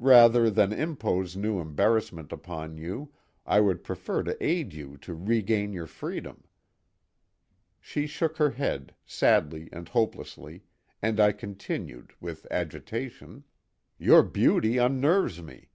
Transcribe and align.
Rather 0.00 0.50
than 0.50 0.72
impose 0.72 1.36
new 1.36 1.60
embarrassments 1.60 2.32
upon 2.32 2.76
you 2.76 3.12
I 3.46 3.60
would 3.60 3.84
prefer 3.84 4.24
to 4.24 4.36
aid 4.44 4.72
you 4.74 4.96
to 4.96 5.14
regain 5.14 5.72
your 5.72 5.86
freedom." 5.86 6.42
She 7.80 8.08
shook 8.08 8.38
her 8.38 8.50
head, 8.50 8.92
sadly 9.06 9.68
and 9.70 9.88
hopelessly, 9.88 10.64
and 11.00 11.20
I 11.20 11.30
continued, 11.30 12.12
with 12.20 12.44
agitation: 12.50 13.44
"Your 13.98 14.24
beauty 14.24 14.78
unnerves 14.78 15.40
me. 15.40 15.68